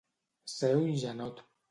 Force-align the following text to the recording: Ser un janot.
Ser 0.53 0.71
un 0.79 0.95
janot. 1.03 1.45